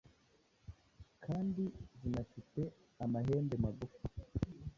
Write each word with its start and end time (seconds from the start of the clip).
kandi 1.25 1.63
zinafite 1.97 2.61
amahembe 3.03 3.55
magufi. 3.63 4.03